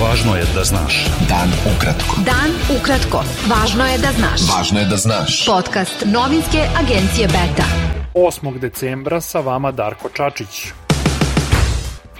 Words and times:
Važno 0.00 0.32
je 0.36 0.44
da 0.54 0.62
znaš. 0.64 1.06
Dan 1.28 1.50
ukratko. 1.76 2.16
Dan 2.24 2.54
ukratko. 2.76 3.20
Važno 3.50 3.84
je 3.84 3.98
da 3.98 4.12
znaš. 4.16 4.40
Važno 4.48 4.80
je 4.80 4.86
da 4.88 4.96
znaš. 4.96 5.44
Podcast 5.46 6.04
novinske 6.06 6.64
agencije 6.80 7.28
Beta. 7.28 7.66
8. 8.14 8.58
decembra 8.58 9.20
sa 9.20 9.40
vama 9.40 9.72
Darko 9.72 10.08
Čačić. 10.08 10.79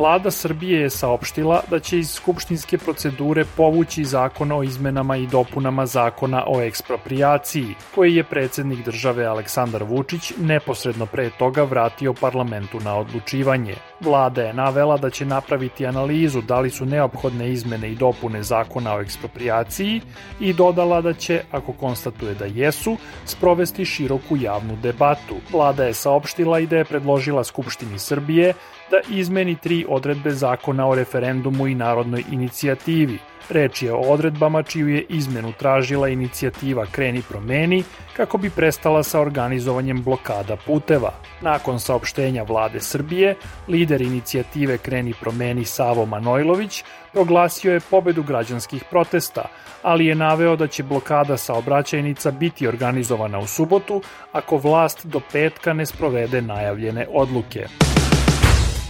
Vlada 0.00 0.30
Srbije 0.30 0.80
je 0.80 0.90
saopštila 0.90 1.60
da 1.70 1.78
će 1.78 1.98
iz 1.98 2.10
skupštinske 2.10 2.78
procedure 2.78 3.44
povući 3.56 4.04
zakon 4.04 4.52
o 4.52 4.62
izmenama 4.62 5.16
i 5.16 5.26
dopunama 5.26 5.86
zakona 5.86 6.44
o 6.46 6.60
ekspropriaciji, 6.62 7.74
koji 7.94 8.14
je 8.14 8.24
predsednik 8.24 8.84
države 8.84 9.26
Aleksandar 9.26 9.82
Vučić 9.84 10.32
neposredno 10.38 11.06
pre 11.06 11.30
toga 11.38 11.62
vratio 11.62 12.14
parlamentu 12.14 12.80
na 12.80 12.96
odlučivanje. 12.96 13.74
Vlada 14.00 14.42
je 14.42 14.54
navela 14.54 14.96
da 14.96 15.10
će 15.10 15.24
napraviti 15.24 15.86
analizu 15.86 16.40
da 16.40 16.60
li 16.60 16.70
su 16.70 16.86
neophodne 16.86 17.50
izmene 17.50 17.92
i 17.92 17.96
dopune 17.96 18.42
zakona 18.42 18.96
o 18.96 19.00
ekspropriaciji 19.00 20.00
i 20.40 20.52
dodala 20.52 21.00
da 21.00 21.12
će, 21.12 21.42
ako 21.50 21.72
konstatuje 21.72 22.34
da 22.34 22.44
jesu, 22.44 22.96
sprovesti 23.24 23.84
široku 23.84 24.36
javnu 24.36 24.76
debatu. 24.82 25.36
Vlada 25.52 25.84
je 25.84 25.94
saopštila 25.94 26.60
i 26.60 26.66
da 26.66 26.76
je 26.76 26.84
predložila 26.84 27.44
Skupštini 27.44 27.98
Srbije 27.98 28.54
da 28.90 29.00
izmeni 29.08 29.56
tri 29.56 29.86
odredbe 29.88 30.30
zakona 30.30 30.86
o 30.86 30.94
referendumu 30.94 31.66
i 31.66 31.74
narodnoj 31.74 32.24
inicijativi. 32.32 33.18
Reč 33.50 33.82
je 33.82 33.92
o 33.92 33.98
odredbama 33.98 34.62
čiju 34.62 34.88
je 34.88 35.04
izmenu 35.08 35.52
tražila 35.58 36.08
inicijativa 36.08 36.86
Kreni 36.86 37.22
promeni 37.28 37.84
kako 38.16 38.38
bi 38.38 38.50
prestala 38.50 39.02
sa 39.02 39.20
organizovanjem 39.20 40.02
blokada 40.02 40.56
puteva. 40.66 41.12
Nakon 41.40 41.80
saopštenja 41.80 42.42
vlade 42.42 42.80
Srbije, 42.80 43.34
lider 43.68 44.00
inicijative 44.00 44.78
Kreni 44.78 45.14
promeni 45.20 45.64
Savo 45.64 46.06
Manojlović 46.06 46.84
proglasio 47.12 47.72
je 47.72 47.80
pobedu 47.80 48.22
građanskih 48.22 48.84
protesta, 48.90 49.44
ali 49.82 50.06
je 50.06 50.14
naveo 50.14 50.56
da 50.56 50.66
će 50.66 50.82
blokada 50.82 51.36
saobraćajnica 51.36 52.30
biti 52.30 52.68
organizovana 52.68 53.38
u 53.38 53.46
subotu 53.46 54.02
ako 54.32 54.56
vlast 54.56 55.06
do 55.06 55.20
petka 55.32 55.72
ne 55.72 55.86
sprovede 55.86 56.42
najavljene 56.42 57.06
odluke. 57.12 57.66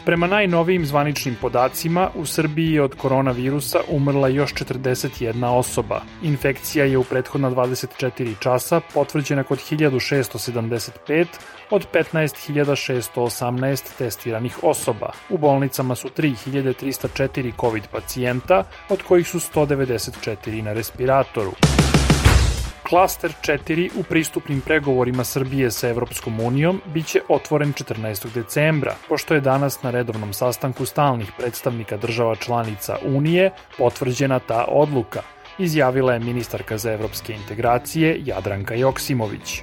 Prema 0.04 0.26
najnovijim 0.26 0.86
zvaničnim 0.86 1.36
podacima, 1.40 2.10
u 2.14 2.26
Srbiji 2.26 2.72
je 2.72 2.82
od 2.82 2.94
koronavirusa 2.94 3.78
umrla 3.88 4.28
još 4.28 4.54
41 4.54 5.46
osoba. 5.46 6.00
Infekcija 6.22 6.84
je 6.84 6.98
u 6.98 7.04
prethodna 7.04 7.50
24 7.50 8.34
časa 8.38 8.80
potvrđena 8.94 9.42
kod 9.42 9.58
1675 9.58 11.26
od 11.70 11.86
15.618 11.92 13.98
testiranih 13.98 14.64
osoba. 14.64 15.12
U 15.30 15.38
bolnicama 15.38 15.94
su 15.94 16.08
3304 16.08 17.52
COVID 17.60 17.82
pacijenta, 17.92 18.64
od 18.88 19.02
kojih 19.02 19.28
su 19.28 19.38
194 19.38 20.62
na 20.62 20.72
respiratoru. 20.72 21.52
Klaster 22.90 23.32
4 23.42 23.90
u 23.96 24.02
pristupnim 24.02 24.60
pregovorima 24.60 25.24
Srbije 25.24 25.70
sa 25.70 25.88
Evropskom 25.88 26.40
unijom 26.40 26.80
biće 26.94 27.20
otvoren 27.28 27.72
14. 27.72 28.32
decembra, 28.34 28.94
pošto 29.08 29.34
je 29.34 29.40
danas 29.40 29.82
na 29.82 29.90
redovnom 29.90 30.32
sastanku 30.32 30.86
stalnih 30.86 31.32
predstavnika 31.38 31.96
država 31.96 32.36
članica 32.36 32.96
Unije 33.04 33.50
potvrđena 33.78 34.38
ta 34.38 34.64
odluka, 34.68 35.22
izjavila 35.58 36.12
je 36.12 36.18
ministarka 36.18 36.78
za 36.78 36.92
evropske 36.92 37.32
integracije 37.32 38.20
Jadranka 38.24 38.74
Joksimović. 38.74 39.62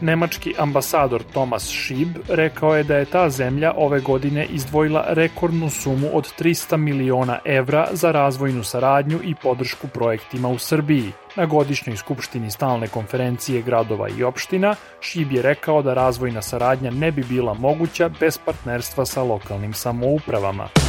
Nemački 0.00 0.54
ambasador 0.58 1.22
Thomas 1.22 1.66
Schieb 1.66 2.08
rekao 2.28 2.76
je 2.76 2.84
da 2.84 2.96
je 2.96 3.04
ta 3.04 3.30
zemlja 3.30 3.72
ove 3.76 4.00
godine 4.00 4.46
izdvojila 4.46 5.04
rekordnu 5.08 5.70
sumu 5.70 6.08
od 6.12 6.32
300 6.38 6.76
miliona 6.76 7.38
evra 7.44 7.88
za 7.92 8.12
razvojnu 8.12 8.64
saradnju 8.64 9.20
i 9.24 9.34
podršku 9.42 9.88
projektima 9.88 10.48
u 10.48 10.58
Srbiji. 10.58 11.12
Na 11.36 11.46
godišnjoj 11.46 11.96
skupštini 11.96 12.50
stalne 12.50 12.88
konferencije 12.88 13.62
gradova 13.62 14.08
i 14.08 14.22
opština 14.22 14.74
Šib 15.00 15.32
je 15.32 15.42
rekao 15.42 15.82
da 15.82 15.94
razvojna 15.94 16.42
saradnja 16.42 16.90
ne 16.90 17.12
bi 17.12 17.24
bila 17.24 17.54
moguća 17.54 18.10
bez 18.20 18.38
partnerstva 18.38 19.06
sa 19.06 19.22
lokalnim 19.22 19.74
samoupravama. 19.74 20.85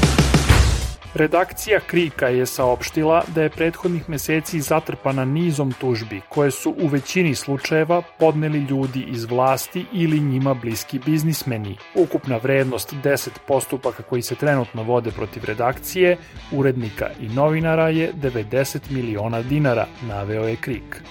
Redakcija 1.14 1.80
Krika 1.80 2.28
je 2.28 2.46
saopštila 2.46 3.24
da 3.36 3.42
je 3.42 3.50
prethodnih 3.50 4.10
meseci 4.10 4.62
zatrpana 4.62 5.26
nizom 5.26 5.72
tužbi 5.72 6.22
koje 6.30 6.52
su 6.52 6.76
u 6.80 6.88
većini 6.88 7.36
slučajeva 7.36 8.02
podneli 8.20 8.60
ljudi 8.60 9.06
iz 9.08 9.26
vlasti 9.26 9.86
ili 9.94 10.20
njima 10.20 10.54
bliski 10.54 11.00
biznismeni. 11.06 11.78
Ukupna 11.96 12.38
vrednost 12.38 12.94
10 13.04 13.30
postupaka 13.48 14.04
koji 14.04 14.22
se 14.22 14.36
trenutno 14.36 14.84
vode 14.84 15.12
protiv 15.12 15.46
redakcije, 15.46 16.18
urednika 16.52 17.10
i 17.20 17.28
novinara 17.28 17.90
je 17.90 18.14
90 18.14 18.80
miliona 18.90 19.42
dinara, 19.42 19.86
naveo 20.08 20.48
je 20.48 20.56
Krik. 20.56 21.04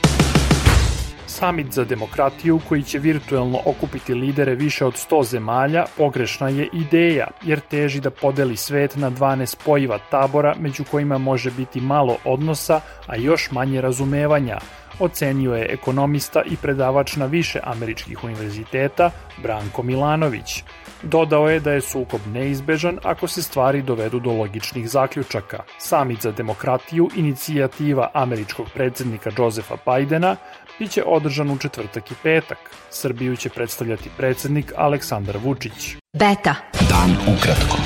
Samit 1.27 1.73
za 1.73 1.85
demokratiju 1.85 2.61
koji 2.69 2.83
će 2.83 2.99
virtuelno 2.99 3.59
okupiti 3.65 4.15
lidere 4.15 4.55
više 4.55 4.85
od 4.85 4.95
100 4.95 5.25
zemalja 5.25 5.85
pogrešna 5.97 6.49
je 6.49 6.69
ideja, 6.73 7.27
jer 7.43 7.61
teži 7.61 8.01
da 8.01 8.11
podeli 8.11 8.57
svet 8.57 8.97
na 8.97 9.11
dva 9.11 9.37
nespojiva 9.37 9.99
tabora 10.11 10.55
među 10.61 10.85
kojima 10.85 11.19
može 11.19 11.51
biti 11.51 11.81
malo 11.81 12.17
odnosa, 12.25 12.81
a 13.07 13.17
još 13.17 13.51
manje 13.51 13.81
razumevanja, 13.81 14.59
ocenio 14.99 15.55
je 15.55 15.67
ekonomista 15.73 16.43
i 16.43 16.57
predavač 16.57 17.17
na 17.17 17.27
više 17.27 17.61
američkih 17.65 18.25
univerziteta 18.25 19.11
Branko 19.43 19.83
Milanović. 19.83 20.65
Dodao 21.03 21.49
je 21.51 21.61
da 21.61 21.73
je 21.73 21.81
sukob 21.81 22.21
neizbežan 22.33 22.99
ako 23.03 23.29
se 23.29 23.43
stvari 23.43 23.83
dovedu 23.83 24.21
do 24.21 24.33
logičnih 24.33 24.89
zaključaka. 24.91 25.63
Samit 25.79 26.23
za 26.23 26.33
demokratiju, 26.33 27.11
inicijativa 27.17 28.11
američkog 28.15 28.67
predsednika 28.75 29.31
Josefa 29.39 29.77
Bajdena, 29.87 30.37
biće 30.79 31.03
održan 31.07 31.51
u 31.51 31.59
četvrtak 31.59 32.11
i 32.11 32.15
petak. 32.23 32.59
Srbiju 32.91 33.37
će 33.37 33.49
predstavljati 33.49 34.11
predsednik 34.17 34.73
Aleksandar 34.77 35.37
Vučić. 35.45 35.97
Beta. 36.19 36.55
Dan 36.91 37.37
ukratko. 37.37 37.77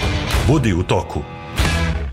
Budi 0.46 0.72
u 0.72 0.82
toku. 0.82 1.39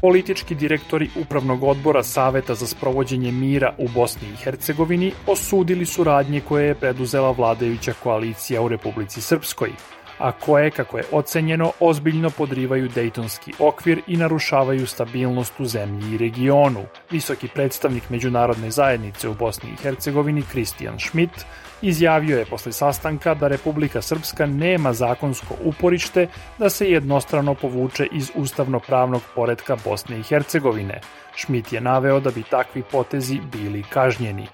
Politički 0.01 0.55
direktori 0.55 1.09
Upravnog 1.15 1.63
odbora 1.63 2.03
Saveta 2.03 2.55
za 2.55 2.67
sprovođenje 2.67 3.31
mira 3.31 3.73
u 3.77 3.87
Bosni 3.87 4.27
i 4.27 4.35
Hercegovini 4.35 5.11
osudili 5.27 5.85
su 5.85 6.03
radnje 6.03 6.41
koje 6.41 6.67
je 6.67 6.75
preduzela 6.75 7.31
vladajuća 7.31 7.93
koalicija 8.03 8.61
u 8.61 8.67
Republici 8.67 9.21
Srpskoj 9.21 9.69
a 10.17 10.31
koje, 10.31 10.72
kako 10.72 10.97
je 10.97 11.03
ocenjeno, 11.11 11.72
ozbiljno 11.79 12.29
podrivaju 12.29 12.89
Dejtonski 12.89 13.53
okvir 13.59 14.01
i 14.07 14.17
narušavaju 14.17 14.88
stabilnost 14.88 15.53
u 15.59 15.66
zemlji 15.66 16.13
i 16.13 16.17
regionu. 16.17 16.83
Visoki 17.11 17.47
predstavnik 17.47 18.09
međunarodne 18.09 18.72
zajednice 18.72 19.29
u 19.29 19.33
Bosni 19.33 19.69
i 19.69 19.81
Hercegovini 19.83 20.44
Kristijan 20.51 21.00
Schmidt 21.00 21.45
izjavio 21.81 22.39
je 22.39 22.45
posle 22.45 22.72
sastanka 22.72 23.33
da 23.33 23.47
Republika 23.47 24.01
Srpska 24.01 24.45
nema 24.45 24.94
zakonsko 24.94 25.56
uporište 25.63 26.27
da 26.57 26.69
se 26.69 26.91
jednostrano 26.91 27.53
povuče 27.53 28.07
iz 28.11 28.31
ustavno-pravnog 28.35 29.22
poredka 29.35 29.77
Bosne 29.85 30.19
i 30.19 30.23
Hercegovine. 30.23 31.01
Schmidt 31.35 31.73
je 31.73 31.81
naveo 31.81 32.19
da 32.19 32.31
bi 32.31 32.44
takvi 32.44 32.83
potezi 32.91 33.39
bili 33.51 33.83
kažnjeni. 33.83 34.47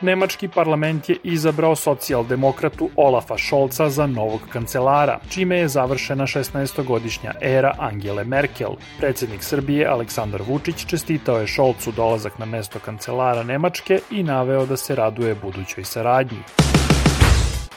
Nemački 0.00 0.48
parlament 0.48 1.08
je 1.08 1.16
izabrao 1.22 1.76
socijaldemokratu 1.76 2.90
Olafa 2.96 3.36
Šolca 3.38 3.88
za 3.90 4.06
novog 4.06 4.40
kancelara, 4.52 5.18
čime 5.30 5.56
je 5.56 5.68
završena 5.68 6.26
16-godišnja 6.26 7.32
era 7.40 7.74
Angele 7.78 8.24
Merkel. 8.24 8.76
Predsednik 8.98 9.42
Srbije 9.42 9.86
Aleksandar 9.86 10.42
Vučić 10.42 10.86
čestitao 10.86 11.38
je 11.38 11.46
Šolcu 11.46 11.92
dolazak 11.92 12.38
na 12.38 12.44
mesto 12.44 12.78
kancelara 12.78 13.42
Nemačke 13.42 14.00
i 14.10 14.22
naveo 14.22 14.66
da 14.66 14.76
se 14.76 14.94
raduje 14.94 15.34
budućoj 15.34 15.84
saradnji. 15.84 16.65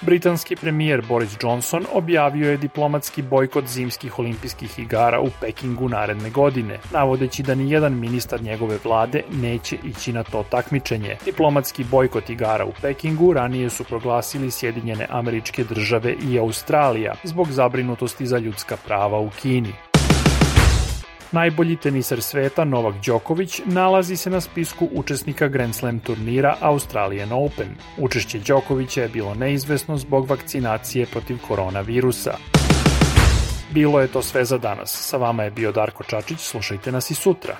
Britanski 0.01 0.55
premijer 0.55 1.01
Boris 1.07 1.37
Johnson 1.41 1.85
objavio 1.93 2.51
je 2.51 2.57
diplomatski 2.57 3.21
bojkot 3.21 3.65
zimskih 3.67 4.19
olimpijskih 4.19 4.79
igara 4.79 5.19
u 5.21 5.29
Pekingu 5.41 5.89
naredne 5.89 6.29
godine, 6.29 6.79
navodeći 6.93 7.43
da 7.43 7.55
ni 7.55 7.71
jedan 7.71 7.99
ministar 7.99 8.41
njegove 8.41 8.77
vlade 8.83 9.23
neće 9.31 9.77
ići 9.83 10.13
na 10.13 10.23
to 10.23 10.43
takmičenje. 10.49 11.17
Diplomatski 11.25 11.83
bojkot 11.83 12.29
igara 12.29 12.65
u 12.65 12.71
Pekingu 12.81 13.33
ranije 13.33 13.69
su 13.69 13.83
proglasili 13.83 14.51
Sjedinjene 14.51 15.07
američke 15.09 15.63
države 15.63 16.15
i 16.29 16.39
Australija 16.39 17.13
zbog 17.23 17.51
zabrinutosti 17.51 18.25
za 18.25 18.37
ljudska 18.37 18.77
prava 18.77 19.19
u 19.19 19.29
Kini. 19.41 19.73
Najbolji 21.31 21.75
teniser 21.75 22.21
sveta 22.21 22.63
Novak 22.63 22.95
Đoković 23.05 23.61
nalazi 23.65 24.17
se 24.17 24.29
na 24.29 24.41
spisku 24.41 24.89
učesnika 24.93 25.47
Grand 25.47 25.75
Slam 25.75 25.99
turnira 25.99 26.55
Australian 26.61 27.31
Open. 27.31 27.75
Učešće 27.97 28.39
Đokovića 28.39 29.01
je 29.01 29.09
bilo 29.09 29.33
neizvesno 29.33 29.97
zbog 29.97 30.29
vakcinacije 30.29 31.05
protiv 31.05 31.37
koronavirusa. 31.47 32.33
Bilo 33.71 33.99
je 33.99 34.07
to 34.07 34.21
sve 34.21 34.45
za 34.45 34.57
danas. 34.57 34.89
Sa 35.09 35.17
vama 35.17 35.43
je 35.43 35.51
bio 35.51 35.71
Darko 35.71 36.03
Čačić, 36.03 36.39
slušajte 36.39 36.91
nas 36.91 37.11
i 37.11 37.15
sutra. 37.15 37.57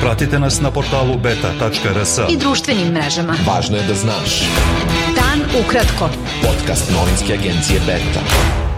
Pratite 0.00 0.38
nas 0.38 0.60
na 0.60 0.70
portalu 0.70 1.18
beta.rs 1.18 2.18
I 2.30 2.36
društvenim 2.36 2.88
mrežama. 2.92 3.34
Važno 3.46 3.76
je 3.76 3.82
da 3.82 3.94
znaš. 3.94 4.40
Dan 5.14 5.64
ukratko. 5.64 6.08
Podcast 6.42 6.92
novinske 6.92 7.32
agencije 7.32 7.80
Beta. 7.86 8.69